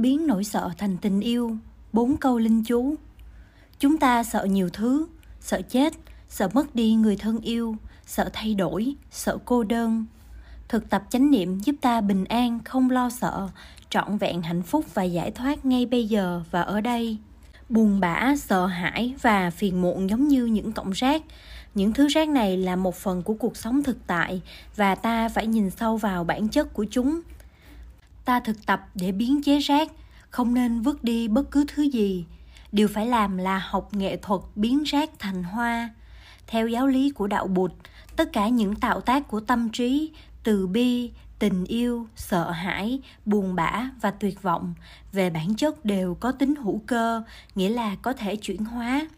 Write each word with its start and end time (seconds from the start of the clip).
biến 0.00 0.26
nỗi 0.26 0.44
sợ 0.44 0.70
thành 0.78 0.96
tình 0.96 1.20
yêu. 1.20 1.56
Bốn 1.92 2.16
câu 2.16 2.38
linh 2.38 2.64
chú. 2.64 2.94
Chúng 3.78 3.98
ta 3.98 4.24
sợ 4.24 4.44
nhiều 4.44 4.68
thứ, 4.72 5.06
sợ 5.40 5.62
chết, 5.62 5.92
sợ 6.28 6.48
mất 6.54 6.74
đi 6.74 6.94
người 6.94 7.16
thân 7.16 7.40
yêu, 7.40 7.76
sợ 8.06 8.30
thay 8.32 8.54
đổi, 8.54 8.94
sợ 9.10 9.38
cô 9.44 9.64
đơn. 9.64 10.06
Thực 10.68 10.90
tập 10.90 11.02
chánh 11.10 11.30
niệm 11.30 11.58
giúp 11.58 11.76
ta 11.80 12.00
bình 12.00 12.24
an, 12.24 12.58
không 12.64 12.90
lo 12.90 13.10
sợ, 13.10 13.48
trọn 13.90 14.18
vẹn 14.18 14.42
hạnh 14.42 14.62
phúc 14.62 14.84
và 14.94 15.02
giải 15.02 15.30
thoát 15.30 15.64
ngay 15.64 15.86
bây 15.86 16.08
giờ 16.08 16.42
và 16.50 16.62
ở 16.62 16.80
đây. 16.80 17.18
Buồn 17.68 18.00
bã, 18.00 18.34
sợ 18.36 18.66
hãi 18.66 19.14
và 19.22 19.50
phiền 19.50 19.82
muộn 19.82 20.10
giống 20.10 20.28
như 20.28 20.44
những 20.44 20.72
cọng 20.72 20.90
rác. 20.90 21.22
Những 21.74 21.92
thứ 21.92 22.08
rác 22.08 22.28
này 22.28 22.56
là 22.56 22.76
một 22.76 22.94
phần 22.94 23.22
của 23.22 23.34
cuộc 23.34 23.56
sống 23.56 23.82
thực 23.82 24.06
tại 24.06 24.42
và 24.76 24.94
ta 24.94 25.28
phải 25.28 25.46
nhìn 25.46 25.70
sâu 25.70 25.96
vào 25.96 26.24
bản 26.24 26.48
chất 26.48 26.74
của 26.74 26.86
chúng 26.90 27.20
ta 28.24 28.40
thực 28.40 28.66
tập 28.66 28.80
để 28.94 29.12
biến 29.12 29.42
chế 29.42 29.58
rác, 29.58 29.92
không 30.30 30.54
nên 30.54 30.80
vứt 30.80 31.04
đi 31.04 31.28
bất 31.28 31.50
cứ 31.50 31.64
thứ 31.68 31.82
gì. 31.82 32.24
Điều 32.72 32.88
phải 32.88 33.06
làm 33.06 33.36
là 33.36 33.58
học 33.58 33.94
nghệ 33.94 34.16
thuật 34.16 34.40
biến 34.54 34.82
rác 34.82 35.10
thành 35.18 35.42
hoa. 35.42 35.90
Theo 36.46 36.68
giáo 36.68 36.86
lý 36.86 37.10
của 37.10 37.26
đạo 37.26 37.46
bụt, 37.46 37.72
tất 38.16 38.32
cả 38.32 38.48
những 38.48 38.74
tạo 38.76 39.00
tác 39.00 39.28
của 39.28 39.40
tâm 39.40 39.68
trí, 39.68 40.10
từ 40.42 40.66
bi, 40.66 41.10
tình 41.38 41.64
yêu, 41.64 42.06
sợ 42.16 42.50
hãi, 42.50 43.00
buồn 43.26 43.54
bã 43.54 43.90
và 44.00 44.10
tuyệt 44.10 44.42
vọng 44.42 44.74
về 45.12 45.30
bản 45.30 45.54
chất 45.54 45.84
đều 45.84 46.14
có 46.14 46.32
tính 46.32 46.54
hữu 46.54 46.82
cơ, 46.86 47.22
nghĩa 47.54 47.68
là 47.68 47.96
có 48.02 48.12
thể 48.12 48.36
chuyển 48.36 48.64
hóa. 48.64 49.08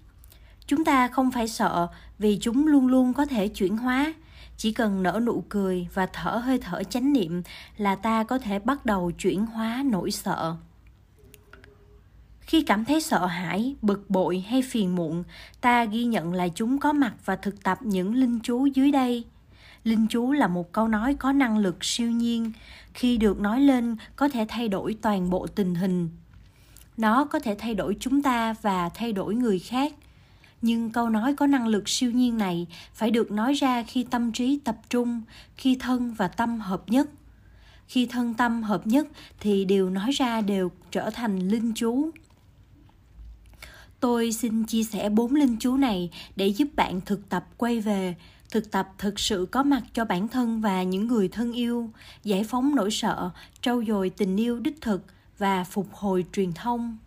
Chúng 0.66 0.84
ta 0.84 1.08
không 1.08 1.30
phải 1.30 1.48
sợ 1.48 1.88
vì 2.18 2.38
chúng 2.40 2.66
luôn 2.66 2.86
luôn 2.86 3.14
có 3.14 3.26
thể 3.26 3.48
chuyển 3.48 3.76
hóa 3.76 4.14
chỉ 4.56 4.72
cần 4.72 5.02
nở 5.02 5.20
nụ 5.22 5.44
cười 5.48 5.88
và 5.94 6.06
thở 6.12 6.30
hơi 6.30 6.58
thở 6.58 6.82
chánh 6.82 7.12
niệm 7.12 7.42
là 7.76 7.94
ta 7.94 8.24
có 8.24 8.38
thể 8.38 8.58
bắt 8.58 8.86
đầu 8.86 9.10
chuyển 9.10 9.46
hóa 9.46 9.82
nỗi 9.86 10.10
sợ. 10.10 10.56
Khi 12.40 12.62
cảm 12.62 12.84
thấy 12.84 13.00
sợ 13.00 13.26
hãi, 13.26 13.74
bực 13.82 14.10
bội 14.10 14.44
hay 14.48 14.62
phiền 14.62 14.94
muộn, 14.94 15.24
ta 15.60 15.84
ghi 15.84 16.04
nhận 16.04 16.32
là 16.32 16.48
chúng 16.48 16.78
có 16.78 16.92
mặt 16.92 17.14
và 17.24 17.36
thực 17.36 17.62
tập 17.62 17.78
những 17.82 18.14
linh 18.14 18.40
chú 18.42 18.66
dưới 18.66 18.90
đây. 18.90 19.24
Linh 19.84 20.06
chú 20.10 20.32
là 20.32 20.46
một 20.46 20.72
câu 20.72 20.88
nói 20.88 21.14
có 21.14 21.32
năng 21.32 21.58
lực 21.58 21.84
siêu 21.84 22.10
nhiên. 22.10 22.52
Khi 22.94 23.16
được 23.16 23.40
nói 23.40 23.60
lên, 23.60 23.96
có 24.16 24.28
thể 24.28 24.46
thay 24.48 24.68
đổi 24.68 24.96
toàn 25.02 25.30
bộ 25.30 25.46
tình 25.46 25.74
hình. 25.74 26.08
Nó 26.96 27.24
có 27.24 27.38
thể 27.38 27.56
thay 27.58 27.74
đổi 27.74 27.96
chúng 28.00 28.22
ta 28.22 28.54
và 28.62 28.88
thay 28.88 29.12
đổi 29.12 29.34
người 29.34 29.58
khác 29.58 29.92
nhưng 30.62 30.90
câu 30.90 31.08
nói 31.08 31.34
có 31.34 31.46
năng 31.46 31.66
lực 31.66 31.88
siêu 31.88 32.10
nhiên 32.10 32.38
này 32.38 32.66
phải 32.94 33.10
được 33.10 33.30
nói 33.30 33.54
ra 33.54 33.82
khi 33.82 34.02
tâm 34.02 34.32
trí 34.32 34.58
tập 34.64 34.76
trung, 34.90 35.22
khi 35.56 35.76
thân 35.80 36.14
và 36.14 36.28
tâm 36.28 36.60
hợp 36.60 36.82
nhất. 36.86 37.10
Khi 37.86 38.06
thân 38.06 38.34
tâm 38.34 38.62
hợp 38.62 38.86
nhất 38.86 39.06
thì 39.40 39.64
điều 39.64 39.90
nói 39.90 40.10
ra 40.10 40.40
đều 40.40 40.70
trở 40.90 41.10
thành 41.10 41.38
linh 41.38 41.72
chú. 41.74 42.10
Tôi 44.00 44.32
xin 44.32 44.64
chia 44.64 44.82
sẻ 44.82 45.08
bốn 45.08 45.34
linh 45.34 45.56
chú 45.60 45.76
này 45.76 46.10
để 46.36 46.46
giúp 46.46 46.68
bạn 46.76 47.00
thực 47.00 47.28
tập 47.28 47.46
quay 47.56 47.80
về, 47.80 48.14
thực 48.50 48.70
tập 48.70 48.88
thực 48.98 49.20
sự 49.20 49.48
có 49.50 49.62
mặt 49.62 49.82
cho 49.94 50.04
bản 50.04 50.28
thân 50.28 50.60
và 50.60 50.82
những 50.82 51.06
người 51.06 51.28
thân 51.28 51.52
yêu, 51.52 51.90
giải 52.24 52.44
phóng 52.44 52.74
nỗi 52.74 52.90
sợ, 52.90 53.30
trau 53.60 53.84
dồi 53.84 54.10
tình 54.10 54.36
yêu 54.36 54.60
đích 54.60 54.80
thực 54.80 55.04
và 55.38 55.64
phục 55.64 55.86
hồi 55.92 56.24
truyền 56.32 56.52
thông 56.52 56.98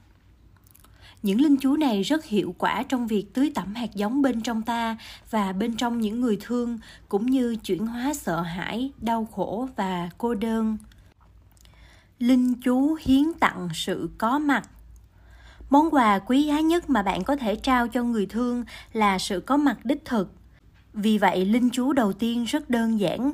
những 1.26 1.42
linh 1.42 1.58
chú 1.58 1.76
này 1.76 2.02
rất 2.02 2.26
hiệu 2.26 2.56
quả 2.58 2.84
trong 2.84 3.08
việc 3.08 3.34
tưới 3.34 3.52
tẩm 3.56 3.76
hạt 3.76 3.96
giống 3.96 4.22
bên 4.22 4.42
trong 4.42 4.62
ta 4.62 4.98
và 5.30 5.54
bên 5.54 5.76
trong 5.76 6.02
những 6.02 6.22
người 6.22 6.38
thương, 6.42 6.80
cũng 7.10 7.26
như 7.26 7.56
chuyển 7.56 7.88
hóa 7.88 8.14
sợ 8.14 8.42
hãi, 8.42 8.92
đau 9.02 9.28
khổ 9.32 9.68
và 9.76 10.10
cô 10.18 10.36
đơn. 10.36 10.78
Linh 12.20 12.54
chú 12.62 12.98
hiến 13.02 13.34
tặng 13.40 13.70
sự 13.74 14.10
có 14.18 14.40
mặt. 14.40 14.70
Món 15.70 15.92
quà 15.92 16.20
quý 16.20 16.44
giá 16.44 16.60
nhất 16.60 16.90
mà 16.90 17.02
bạn 17.02 17.24
có 17.24 17.36
thể 17.36 17.56
trao 17.56 17.88
cho 17.88 18.04
người 18.04 18.26
thương 18.26 18.64
là 18.94 19.20
sự 19.20 19.40
có 19.40 19.58
mặt 19.58 19.86
đích 19.86 20.06
thực. 20.06 20.32
Vì 20.94 21.18
vậy, 21.18 21.46
linh 21.46 21.70
chú 21.70 21.94
đầu 21.94 22.14
tiên 22.14 22.44
rất 22.44 22.70
đơn 22.70 23.00
giản. 23.00 23.32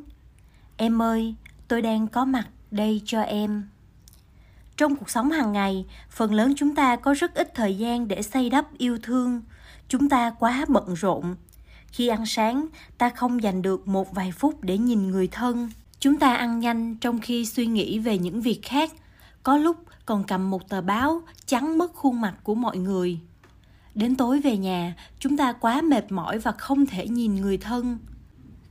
Em 0.77 1.01
ơi, 1.01 1.35
tôi 1.67 1.81
đang 1.81 2.07
có 2.07 2.25
mặt 2.25 2.47
đây 2.71 3.01
cho 3.05 3.21
em 3.21 3.63
trong 4.81 4.95
cuộc 4.95 5.09
sống 5.09 5.31
hàng 5.31 5.51
ngày, 5.51 5.85
phần 6.09 6.33
lớn 6.33 6.53
chúng 6.57 6.75
ta 6.75 6.95
có 6.95 7.13
rất 7.13 7.33
ít 7.33 7.51
thời 7.55 7.77
gian 7.77 8.07
để 8.07 8.21
xây 8.21 8.49
đắp 8.49 8.77
yêu 8.77 8.97
thương. 9.03 9.41
Chúng 9.87 10.09
ta 10.09 10.31
quá 10.39 10.65
bận 10.67 10.93
rộn. 10.93 11.35
Khi 11.87 12.07
ăn 12.07 12.25
sáng, 12.25 12.67
ta 12.97 13.09
không 13.09 13.43
dành 13.43 13.61
được 13.61 13.87
một 13.87 14.11
vài 14.11 14.31
phút 14.31 14.63
để 14.63 14.77
nhìn 14.77 15.11
người 15.11 15.27
thân. 15.27 15.71
Chúng 15.99 16.19
ta 16.19 16.35
ăn 16.35 16.59
nhanh 16.59 16.95
trong 16.95 17.19
khi 17.19 17.45
suy 17.45 17.65
nghĩ 17.65 17.99
về 17.99 18.17
những 18.17 18.41
việc 18.41 18.59
khác. 18.63 18.91
Có 19.43 19.57
lúc 19.57 19.77
còn 20.05 20.23
cầm 20.23 20.49
một 20.49 20.69
tờ 20.69 20.81
báo 20.81 21.21
chắn 21.45 21.77
mất 21.77 21.93
khuôn 21.93 22.21
mặt 22.21 22.33
của 22.43 22.55
mọi 22.55 22.77
người. 22.77 23.19
Đến 23.95 24.15
tối 24.15 24.39
về 24.39 24.57
nhà, 24.57 24.95
chúng 25.19 25.37
ta 25.37 25.53
quá 25.53 25.81
mệt 25.81 26.11
mỏi 26.11 26.39
và 26.39 26.51
không 26.51 26.85
thể 26.85 27.07
nhìn 27.07 27.35
người 27.35 27.57
thân. 27.57 27.97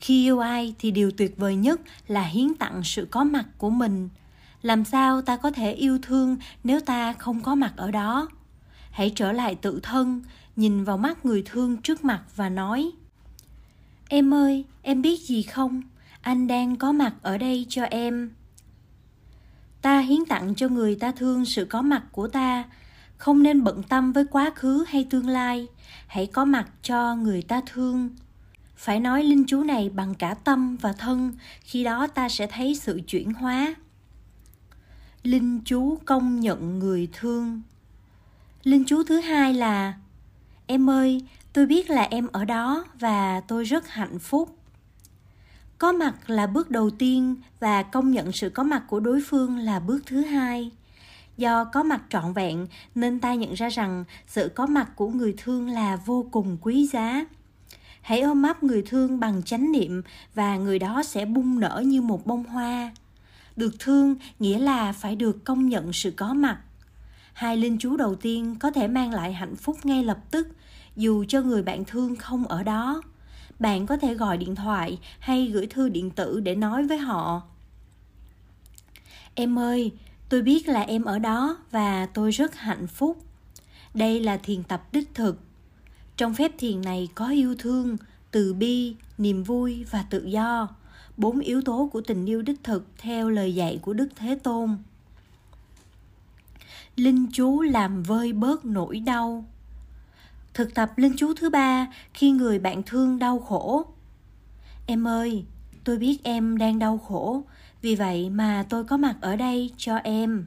Khi 0.01 0.25
yêu 0.25 0.39
ai 0.39 0.75
thì 0.79 0.91
điều 0.91 1.11
tuyệt 1.11 1.37
vời 1.37 1.57
nhất 1.57 1.81
là 2.09 2.23
hiến 2.23 2.55
tặng 2.55 2.81
sự 2.85 3.09
có 3.11 3.25
mặt 3.25 3.45
của 3.59 3.71
mình 3.71 4.09
làm 4.63 4.85
sao 4.85 5.23
ta 5.23 5.37
có 5.37 5.51
thể 5.51 5.73
yêu 5.73 5.99
thương 6.03 6.37
nếu 6.65 6.81
ta 6.81 7.13
không 7.13 7.41
có 7.41 7.55
mặt 7.55 7.73
ở 7.77 7.91
đó? 7.91 8.29
Hãy 8.91 9.13
trở 9.15 9.33
lại 9.33 9.55
tự 9.55 9.81
thân, 9.83 10.23
nhìn 10.57 10.85
vào 10.85 10.99
mắt 10.99 11.27
người 11.27 11.43
thương 11.47 11.77
trước 11.77 12.05
mặt 12.05 12.23
và 12.37 12.49
nói, 12.49 12.91
em 14.09 14.35
ơi, 14.35 14.65
em 14.83 15.03
biết 15.03 15.21
gì 15.21 15.43
không? 15.43 15.83
Anh 16.21 16.47
đang 16.47 16.77
có 16.77 16.93
mặt 16.93 17.15
ở 17.23 17.39
đây 17.39 17.67
cho 17.69 17.83
em. 17.83 18.31
Ta 19.83 20.01
hiến 20.01 20.25
tặng 20.29 20.55
cho 20.55 20.69
người 20.69 20.95
ta 20.95 21.13
thương 21.13 21.45
sự 21.45 21.65
có 21.65 21.83
mặt 21.83 22.03
của 22.13 22.29
ta. 22.29 22.65
Không 23.17 23.43
nên 23.43 23.65
bận 23.65 23.83
tâm 23.83 24.13
với 24.13 24.25
quá 24.31 24.51
khứ 24.55 24.85
hay 24.89 25.07
tương 25.11 25.29
lai. 25.29 25.67
Hãy 26.07 26.27
có 26.27 26.45
mặt 26.45 26.71
cho 26.83 27.17
người 27.17 27.43
ta 27.43 27.61
thương. 27.67 28.09
Phải 28.77 29.01
nói 29.01 29.25
linh 29.25 29.45
chú 29.47 29.63
này 29.63 29.89
bằng 29.89 30.15
cả 30.15 30.35
tâm 30.35 30.77
và 30.77 30.93
thân, 30.93 31.35
khi 31.61 31.85
đó 31.85 32.07
ta 32.07 32.29
sẽ 32.29 32.47
thấy 32.47 32.75
sự 32.75 33.01
chuyển 33.07 33.33
hóa 33.33 33.75
linh 35.23 35.61
chú 35.65 35.99
công 36.05 36.41
nhận 36.41 36.79
người 36.79 37.09
thương. 37.13 37.63
Linh 38.63 38.85
chú 38.87 39.03
thứ 39.05 39.21
hai 39.21 39.55
là, 39.55 39.95
em 40.67 40.91
ơi, 40.91 41.25
tôi 41.53 41.67
biết 41.67 41.91
là 41.91 42.03
em 42.03 42.27
ở 42.33 42.45
đó 42.45 42.85
và 43.01 43.41
tôi 43.41 43.65
rất 43.65 43.89
hạnh 43.89 44.19
phúc. 44.19 44.57
Có 45.79 45.93
mặt 45.93 46.31
là 46.31 46.47
bước 46.47 46.71
đầu 46.71 46.91
tiên 46.91 47.37
và 47.61 47.83
công 47.83 48.11
nhận 48.11 48.33
sự 48.33 48.51
có 48.51 48.63
mặt 48.63 48.83
của 48.89 49.01
đối 49.01 49.23
phương 49.27 49.59
là 49.59 49.81
bước 49.81 50.01
thứ 50.07 50.21
hai. 50.21 50.71
Do 51.37 51.65
có 51.65 51.83
mặt 51.83 52.03
trọn 52.09 52.33
vẹn 52.33 52.67
nên 52.95 53.21
ta 53.21 53.35
nhận 53.35 53.55
ra 53.55 53.69
rằng 53.69 54.05
sự 54.27 54.49
có 54.55 54.67
mặt 54.67 54.91
của 54.97 55.09
người 55.09 55.35
thương 55.37 55.69
là 55.69 55.97
vô 55.97 56.27
cùng 56.31 56.59
quý 56.61 56.87
giá. 56.87 57.27
Hãy 58.03 58.21
ôm 58.21 58.43
ấp 58.43 58.63
người 58.63 58.83
thương 58.87 59.21
bằng 59.21 59.43
chánh 59.43 59.73
niệm 59.73 60.03
và 60.35 60.57
người 60.57 60.79
đó 60.79 61.03
sẽ 61.03 61.25
bung 61.25 61.61
nở 61.61 61.83
như 61.87 62.03
một 62.03 62.27
bông 62.27 62.45
hoa 62.45 62.91
được 63.57 63.75
thương 63.79 64.15
nghĩa 64.39 64.59
là 64.59 64.93
phải 64.93 65.17
được 65.17 65.45
công 65.45 65.69
nhận 65.69 65.93
sự 65.93 66.11
có 66.11 66.35
mặt. 66.35 66.61
Hai 67.33 67.57
linh 67.57 67.79
chú 67.79 67.97
đầu 67.97 68.15
tiên 68.15 68.57
có 68.61 68.71
thể 68.71 68.89
mang 68.89 69.15
lại 69.15 69.33
hạnh 69.33 69.57
phúc 69.57 69.77
ngay 69.85 70.05
lập 70.05 70.19
tức, 70.31 70.49
dù 70.97 71.25
cho 71.29 71.43
người 71.43 71.63
bạn 71.63 71.85
thương 71.85 72.17
không 72.17 72.47
ở 72.47 72.63
đó. 72.63 73.03
Bạn 73.59 73.87
có 73.87 73.97
thể 73.97 74.15
gọi 74.15 74.39
điện 74.39 74.55
thoại 74.55 74.99
hay 75.19 75.47
gửi 75.47 75.67
thư 75.67 75.89
điện 75.89 76.11
tử 76.11 76.41
để 76.41 76.55
nói 76.55 76.87
với 76.87 76.99
họ. 76.99 77.43
Em 79.35 79.59
ơi, 79.59 79.93
tôi 80.29 80.43
biết 80.43 80.69
là 80.69 80.81
em 80.81 81.05
ở 81.05 81.19
đó 81.19 81.57
và 81.71 82.07
tôi 82.07 82.31
rất 82.31 82.57
hạnh 82.57 82.87
phúc. 82.87 83.25
Đây 83.95 84.21
là 84.21 84.37
thiền 84.37 84.63
tập 84.63 84.83
đích 84.93 85.15
thực. 85.15 85.41
Trong 86.17 86.35
phép 86.35 86.53
thiền 86.59 86.83
này 86.83 87.09
có 87.15 87.29
yêu 87.29 87.55
thương, 87.59 87.97
từ 88.31 88.55
bi, 88.55 88.95
niềm 89.19 89.43
vui 89.43 89.85
và 89.91 90.05
tự 90.11 90.25
do 90.25 90.69
bốn 91.21 91.41
yếu 91.41 91.63
tố 91.63 91.91
của 91.93 92.01
tình 92.01 92.27
yêu 92.27 92.43
đích 92.43 92.65
thực 92.65 92.87
theo 92.99 93.31
lời 93.31 93.55
dạy 93.55 93.79
của 93.83 93.93
đức 93.93 94.09
thế 94.17 94.39
tôn. 94.43 94.79
Linh 96.97 97.27
chú 97.33 97.61
làm 97.61 98.03
vơi 98.03 98.33
bớt 98.33 98.65
nỗi 98.65 99.01
đau. 99.01 99.45
Thực 100.55 100.75
tập 100.75 100.99
linh 100.99 101.17
chú 101.17 101.35
thứ 101.35 101.51
ba 101.51 101.87
khi 102.15 102.31
người 102.31 102.59
bạn 102.59 102.83
thương 102.83 103.19
đau 103.19 103.39
khổ. 103.39 103.85
Em 104.87 105.09
ơi, 105.09 105.45
tôi 105.85 105.99
biết 105.99 106.19
em 106.23 106.59
đang 106.59 106.79
đau 106.79 106.99
khổ, 106.99 107.43
vì 107.83 107.97
vậy 107.97 108.31
mà 108.31 108.67
tôi 108.69 108.85
có 108.85 108.97
mặt 108.97 109.17
ở 109.21 109.37
đây 109.37 109.71
cho 109.77 109.97
em. 109.97 110.47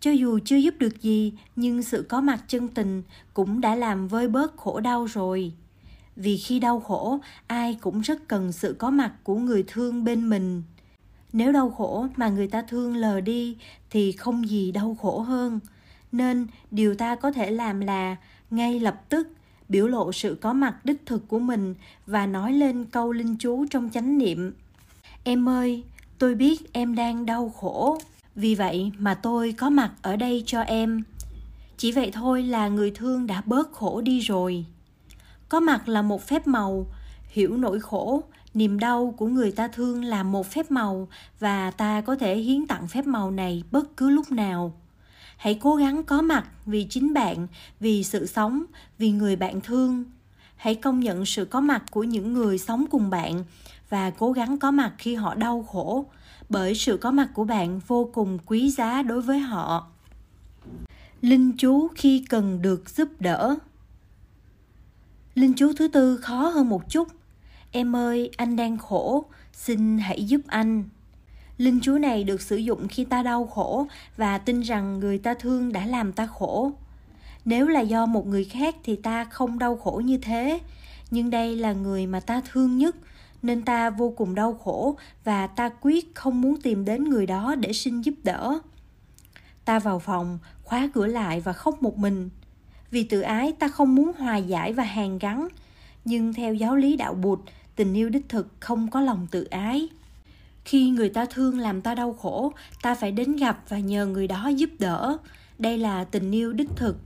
Cho 0.00 0.10
dù 0.10 0.38
chưa 0.44 0.56
giúp 0.56 0.74
được 0.78 1.02
gì, 1.02 1.32
nhưng 1.56 1.82
sự 1.82 2.06
có 2.08 2.20
mặt 2.20 2.44
chân 2.48 2.68
tình 2.68 3.02
cũng 3.34 3.60
đã 3.60 3.74
làm 3.74 4.08
vơi 4.08 4.28
bớt 4.28 4.56
khổ 4.56 4.80
đau 4.80 5.04
rồi 5.04 5.52
vì 6.16 6.36
khi 6.36 6.58
đau 6.58 6.80
khổ, 6.80 7.18
ai 7.46 7.78
cũng 7.80 8.00
rất 8.00 8.28
cần 8.28 8.52
sự 8.52 8.76
có 8.78 8.90
mặt 8.90 9.12
của 9.22 9.36
người 9.36 9.64
thương 9.66 10.04
bên 10.04 10.28
mình. 10.30 10.62
Nếu 11.32 11.52
đau 11.52 11.70
khổ 11.70 12.06
mà 12.16 12.28
người 12.28 12.48
ta 12.48 12.62
thương 12.62 12.96
lờ 12.96 13.20
đi, 13.20 13.56
thì 13.90 14.12
không 14.12 14.48
gì 14.48 14.72
đau 14.72 14.96
khổ 15.00 15.20
hơn. 15.20 15.60
Nên 16.12 16.46
điều 16.70 16.94
ta 16.94 17.14
có 17.14 17.32
thể 17.32 17.50
làm 17.50 17.80
là 17.80 18.16
ngay 18.50 18.80
lập 18.80 19.02
tức 19.08 19.28
biểu 19.68 19.88
lộ 19.88 20.12
sự 20.12 20.38
có 20.40 20.52
mặt 20.52 20.84
đích 20.84 21.06
thực 21.06 21.28
của 21.28 21.38
mình 21.38 21.74
và 22.06 22.26
nói 22.26 22.52
lên 22.52 22.84
câu 22.84 23.12
linh 23.12 23.36
chú 23.36 23.66
trong 23.70 23.90
chánh 23.90 24.18
niệm. 24.18 24.52
Em 25.24 25.48
ơi, 25.48 25.82
tôi 26.18 26.34
biết 26.34 26.72
em 26.72 26.94
đang 26.94 27.26
đau 27.26 27.48
khổ. 27.48 27.98
Vì 28.34 28.54
vậy 28.54 28.92
mà 28.98 29.14
tôi 29.14 29.52
có 29.52 29.70
mặt 29.70 29.92
ở 30.02 30.16
đây 30.16 30.42
cho 30.46 30.60
em. 30.60 31.02
Chỉ 31.76 31.92
vậy 31.92 32.10
thôi 32.12 32.42
là 32.42 32.68
người 32.68 32.90
thương 32.90 33.26
đã 33.26 33.42
bớt 33.46 33.72
khổ 33.72 34.00
đi 34.00 34.20
rồi 34.20 34.64
có 35.48 35.60
mặt 35.60 35.88
là 35.88 36.02
một 36.02 36.26
phép 36.26 36.46
màu. 36.46 36.86
Hiểu 37.28 37.56
nỗi 37.56 37.80
khổ, 37.80 38.22
niềm 38.54 38.78
đau 38.78 39.14
của 39.16 39.26
người 39.26 39.52
ta 39.52 39.68
thương 39.68 40.04
là 40.04 40.22
một 40.22 40.46
phép 40.46 40.70
màu 40.70 41.08
và 41.40 41.70
ta 41.70 42.00
có 42.00 42.16
thể 42.16 42.36
hiến 42.36 42.66
tặng 42.66 42.88
phép 42.88 43.06
màu 43.06 43.30
này 43.30 43.62
bất 43.70 43.96
cứ 43.96 44.10
lúc 44.10 44.32
nào. 44.32 44.72
Hãy 45.36 45.58
cố 45.60 45.76
gắng 45.76 46.04
có 46.04 46.22
mặt 46.22 46.46
vì 46.66 46.86
chính 46.90 47.14
bạn, 47.14 47.46
vì 47.80 48.04
sự 48.04 48.26
sống, 48.26 48.64
vì 48.98 49.10
người 49.10 49.36
bạn 49.36 49.60
thương. 49.60 50.04
Hãy 50.56 50.74
công 50.74 51.00
nhận 51.00 51.26
sự 51.26 51.44
có 51.44 51.60
mặt 51.60 51.82
của 51.90 52.02
những 52.02 52.32
người 52.32 52.58
sống 52.58 52.84
cùng 52.90 53.10
bạn 53.10 53.44
và 53.88 54.10
cố 54.10 54.32
gắng 54.32 54.58
có 54.58 54.70
mặt 54.70 54.92
khi 54.98 55.14
họ 55.14 55.34
đau 55.34 55.62
khổ, 55.62 56.06
bởi 56.48 56.74
sự 56.74 56.96
có 56.96 57.10
mặt 57.10 57.28
của 57.34 57.44
bạn 57.44 57.80
vô 57.86 58.10
cùng 58.14 58.38
quý 58.46 58.70
giá 58.70 59.02
đối 59.02 59.22
với 59.22 59.38
họ. 59.38 59.86
Linh 61.20 61.52
chú 61.58 61.88
khi 61.94 62.24
cần 62.28 62.62
được 62.62 62.90
giúp 62.90 63.08
đỡ 63.20 63.56
linh 65.34 65.54
chú 65.54 65.72
thứ 65.76 65.88
tư 65.88 66.16
khó 66.16 66.48
hơn 66.48 66.68
một 66.68 66.90
chút. 66.90 67.08
Em 67.70 67.96
ơi, 67.96 68.30
anh 68.36 68.56
đang 68.56 68.78
khổ, 68.78 69.24
xin 69.52 69.98
hãy 69.98 70.24
giúp 70.24 70.40
anh. 70.46 70.84
Linh 71.58 71.80
chú 71.82 71.98
này 71.98 72.24
được 72.24 72.40
sử 72.40 72.56
dụng 72.56 72.88
khi 72.88 73.04
ta 73.04 73.22
đau 73.22 73.46
khổ 73.46 73.86
và 74.16 74.38
tin 74.38 74.60
rằng 74.60 75.00
người 75.00 75.18
ta 75.18 75.34
thương 75.34 75.72
đã 75.72 75.86
làm 75.86 76.12
ta 76.12 76.26
khổ. 76.26 76.72
Nếu 77.44 77.68
là 77.68 77.80
do 77.80 78.06
một 78.06 78.26
người 78.26 78.44
khác 78.44 78.76
thì 78.84 78.96
ta 78.96 79.24
không 79.24 79.58
đau 79.58 79.76
khổ 79.76 80.02
như 80.04 80.18
thế. 80.18 80.58
Nhưng 81.10 81.30
đây 81.30 81.56
là 81.56 81.72
người 81.72 82.06
mà 82.06 82.20
ta 82.20 82.42
thương 82.52 82.78
nhất, 82.78 82.96
nên 83.42 83.62
ta 83.62 83.90
vô 83.90 84.14
cùng 84.16 84.34
đau 84.34 84.54
khổ 84.54 84.96
và 85.24 85.46
ta 85.46 85.70
quyết 85.80 86.14
không 86.14 86.40
muốn 86.40 86.60
tìm 86.60 86.84
đến 86.84 87.04
người 87.04 87.26
đó 87.26 87.54
để 87.54 87.72
xin 87.72 88.00
giúp 88.00 88.14
đỡ. 88.22 88.58
Ta 89.64 89.78
vào 89.78 89.98
phòng, 89.98 90.38
khóa 90.62 90.90
cửa 90.94 91.06
lại 91.06 91.40
và 91.40 91.52
khóc 91.52 91.82
một 91.82 91.98
mình 91.98 92.30
vì 92.94 93.04
tự 93.04 93.20
ái, 93.20 93.52
ta 93.52 93.68
không 93.68 93.94
muốn 93.94 94.12
hòa 94.18 94.36
giải 94.36 94.72
và 94.72 94.84
hàn 94.84 95.18
gắn. 95.18 95.48
Nhưng 96.04 96.34
theo 96.34 96.54
giáo 96.54 96.76
lý 96.76 96.96
đạo 96.96 97.14
bụt, 97.14 97.38
tình 97.76 97.94
yêu 97.94 98.08
đích 98.08 98.28
thực 98.28 98.48
không 98.60 98.90
có 98.90 99.00
lòng 99.00 99.26
tự 99.30 99.44
ái. 99.44 99.88
Khi 100.64 100.90
người 100.90 101.08
ta 101.08 101.26
thương 101.30 101.58
làm 101.58 101.80
ta 101.80 101.94
đau 101.94 102.12
khổ, 102.12 102.52
ta 102.82 102.94
phải 102.94 103.12
đến 103.12 103.36
gặp 103.36 103.64
và 103.68 103.78
nhờ 103.78 104.06
người 104.06 104.26
đó 104.26 104.48
giúp 104.48 104.70
đỡ. 104.78 105.16
Đây 105.58 105.78
là 105.78 106.04
tình 106.04 106.30
yêu 106.30 106.52
đích 106.52 106.68
thực. 106.76 106.96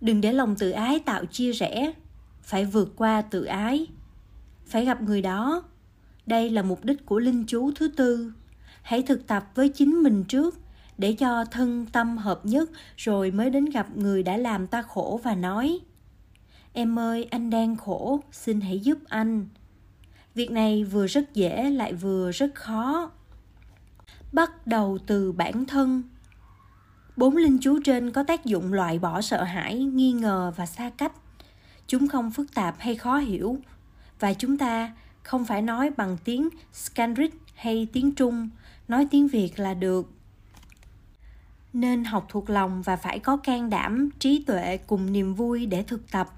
Đừng 0.00 0.20
để 0.20 0.32
lòng 0.32 0.56
tự 0.56 0.70
ái 0.70 0.98
tạo 0.98 1.24
chia 1.24 1.52
rẽ, 1.52 1.92
phải 2.42 2.64
vượt 2.64 2.92
qua 2.96 3.22
tự 3.22 3.44
ái. 3.44 3.86
Phải 4.66 4.84
gặp 4.84 5.02
người 5.02 5.22
đó. 5.22 5.62
Đây 6.26 6.50
là 6.50 6.62
mục 6.62 6.84
đích 6.84 7.06
của 7.06 7.18
linh 7.18 7.44
chú 7.46 7.70
thứ 7.76 7.88
tư. 7.88 8.32
Hãy 8.82 9.02
thực 9.02 9.26
tập 9.26 9.50
với 9.54 9.68
chính 9.68 10.02
mình 10.02 10.24
trước 10.24 10.58
để 10.98 11.12
cho 11.12 11.44
thân 11.44 11.86
tâm 11.92 12.18
hợp 12.18 12.46
nhất 12.46 12.70
rồi 12.96 13.30
mới 13.30 13.50
đến 13.50 13.64
gặp 13.64 13.96
người 13.96 14.22
đã 14.22 14.36
làm 14.36 14.66
ta 14.66 14.82
khổ 14.82 15.20
và 15.24 15.34
nói 15.34 15.80
em 16.78 16.98
ơi 16.98 17.26
anh 17.30 17.50
đang 17.50 17.76
khổ 17.76 18.20
xin 18.32 18.60
hãy 18.60 18.78
giúp 18.78 18.98
anh. 19.08 19.46
Việc 20.34 20.50
này 20.50 20.84
vừa 20.84 21.06
rất 21.06 21.34
dễ 21.34 21.70
lại 21.70 21.92
vừa 21.92 22.30
rất 22.30 22.54
khó. 22.54 23.10
Bắt 24.32 24.66
đầu 24.66 24.98
từ 25.06 25.32
bản 25.32 25.64
thân. 25.64 26.02
Bốn 27.16 27.36
linh 27.36 27.58
chú 27.60 27.78
trên 27.84 28.10
có 28.10 28.22
tác 28.22 28.44
dụng 28.44 28.72
loại 28.72 28.98
bỏ 28.98 29.20
sợ 29.20 29.42
hãi 29.42 29.78
nghi 29.78 30.12
ngờ 30.12 30.52
và 30.56 30.66
xa 30.66 30.90
cách. 30.90 31.12
Chúng 31.86 32.08
không 32.08 32.30
phức 32.30 32.54
tạp 32.54 32.76
hay 32.78 32.94
khó 32.94 33.18
hiểu. 33.18 33.58
Và 34.20 34.32
chúng 34.34 34.58
ta 34.58 34.96
không 35.22 35.44
phải 35.44 35.62
nói 35.62 35.90
bằng 35.96 36.16
tiếng 36.24 36.48
Scanrit 36.72 37.34
hay 37.54 37.88
tiếng 37.92 38.14
Trung, 38.14 38.48
nói 38.88 39.06
tiếng 39.10 39.28
Việt 39.28 39.58
là 39.58 39.74
được. 39.74 40.10
Nên 41.78 42.04
học 42.04 42.26
thuộc 42.28 42.50
lòng 42.50 42.82
và 42.82 42.96
phải 42.96 43.18
có 43.18 43.36
can 43.36 43.70
đảm, 43.70 44.10
trí 44.18 44.44
tuệ 44.46 44.76
cùng 44.86 45.12
niềm 45.12 45.34
vui 45.34 45.66
để 45.66 45.82
thực 45.82 46.10
tập. 46.10 46.28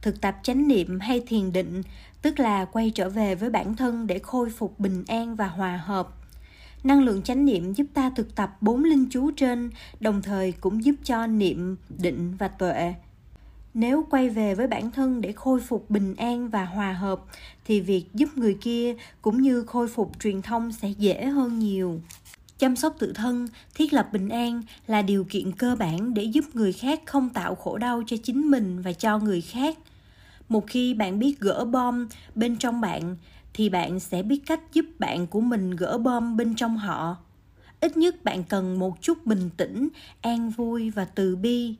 Thực 0.00 0.20
tập 0.20 0.36
chánh 0.42 0.68
niệm 0.68 1.00
hay 1.00 1.20
thiền 1.26 1.52
định, 1.52 1.82
tức 2.22 2.40
là 2.40 2.64
quay 2.64 2.92
trở 2.94 3.08
về 3.08 3.34
với 3.34 3.50
bản 3.50 3.76
thân 3.76 4.06
để 4.06 4.18
khôi 4.18 4.50
phục 4.50 4.80
bình 4.80 5.04
an 5.08 5.36
và 5.36 5.46
hòa 5.46 5.76
hợp. 5.76 6.08
Năng 6.84 7.04
lượng 7.04 7.22
chánh 7.22 7.44
niệm 7.44 7.72
giúp 7.72 7.86
ta 7.94 8.10
thực 8.16 8.34
tập 8.34 8.56
bốn 8.60 8.84
linh 8.84 9.06
chú 9.10 9.30
trên, 9.30 9.70
đồng 10.00 10.22
thời 10.22 10.52
cũng 10.52 10.84
giúp 10.84 10.94
cho 11.04 11.26
niệm, 11.26 11.76
định 11.88 12.36
và 12.38 12.48
tuệ 12.48 12.94
nếu 13.74 14.06
quay 14.10 14.28
về 14.28 14.54
với 14.54 14.66
bản 14.66 14.90
thân 14.90 15.20
để 15.20 15.32
khôi 15.32 15.60
phục 15.60 15.90
bình 15.90 16.14
an 16.14 16.48
và 16.48 16.64
hòa 16.64 16.92
hợp 16.92 17.20
thì 17.64 17.80
việc 17.80 18.04
giúp 18.14 18.28
người 18.36 18.58
kia 18.60 18.94
cũng 19.22 19.42
như 19.42 19.64
khôi 19.64 19.88
phục 19.88 20.12
truyền 20.20 20.42
thông 20.42 20.72
sẽ 20.72 20.88
dễ 20.88 21.24
hơn 21.24 21.58
nhiều 21.58 22.00
chăm 22.62 22.76
sóc 22.76 22.96
tự 22.98 23.12
thân 23.12 23.46
thiết 23.74 23.92
lập 23.92 24.08
bình 24.12 24.28
an 24.28 24.62
là 24.86 25.02
điều 25.02 25.24
kiện 25.24 25.52
cơ 25.52 25.76
bản 25.76 26.14
để 26.14 26.22
giúp 26.22 26.44
người 26.54 26.72
khác 26.72 27.02
không 27.06 27.28
tạo 27.28 27.54
khổ 27.54 27.78
đau 27.78 28.02
cho 28.06 28.16
chính 28.22 28.50
mình 28.50 28.82
và 28.82 28.92
cho 28.92 29.18
người 29.18 29.40
khác. 29.40 29.78
Một 30.48 30.64
khi 30.66 30.94
bạn 30.94 31.18
biết 31.18 31.40
gỡ 31.40 31.64
bom 31.64 32.08
bên 32.34 32.56
trong 32.56 32.80
bạn 32.80 33.16
thì 33.54 33.68
bạn 33.68 34.00
sẽ 34.00 34.22
biết 34.22 34.42
cách 34.46 34.60
giúp 34.72 34.86
bạn 34.98 35.26
của 35.26 35.40
mình 35.40 35.70
gỡ 35.70 35.98
bom 35.98 36.36
bên 36.36 36.54
trong 36.54 36.78
họ. 36.78 37.16
Ít 37.80 37.96
nhất 37.96 38.24
bạn 38.24 38.44
cần 38.44 38.78
một 38.78 39.02
chút 39.02 39.26
bình 39.26 39.50
tĩnh 39.56 39.88
an 40.20 40.50
vui 40.50 40.90
và 40.90 41.04
từ 41.04 41.36
bi. 41.36 41.74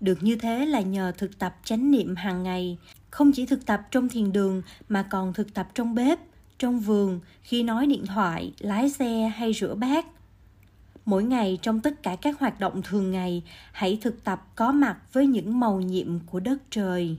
Được 0.00 0.22
như 0.22 0.36
thế 0.36 0.66
là 0.66 0.80
nhờ 0.80 1.12
thực 1.18 1.38
tập 1.38 1.56
chánh 1.64 1.90
niệm 1.90 2.16
hàng 2.16 2.42
ngày, 2.42 2.78
không 3.10 3.32
chỉ 3.32 3.46
thực 3.46 3.66
tập 3.66 3.80
trong 3.90 4.08
thiền 4.08 4.32
đường 4.32 4.62
mà 4.88 5.02
còn 5.02 5.32
thực 5.32 5.54
tập 5.54 5.68
trong 5.74 5.94
bếp, 5.94 6.18
trong 6.58 6.80
vườn, 6.80 7.20
khi 7.42 7.62
nói 7.62 7.86
điện 7.86 8.06
thoại, 8.06 8.52
lái 8.58 8.90
xe 8.90 9.32
hay 9.36 9.52
rửa 9.52 9.74
bát. 9.74 10.06
Mỗi 11.04 11.24
ngày 11.24 11.58
trong 11.62 11.80
tất 11.80 12.02
cả 12.02 12.16
các 12.22 12.40
hoạt 12.40 12.60
động 12.60 12.82
thường 12.82 13.10
ngày, 13.10 13.42
hãy 13.72 13.98
thực 14.02 14.24
tập 14.24 14.46
có 14.56 14.72
mặt 14.72 14.96
với 15.12 15.26
những 15.26 15.60
màu 15.60 15.80
nhiệm 15.80 16.20
của 16.20 16.40
đất 16.40 16.58
trời. 16.70 17.16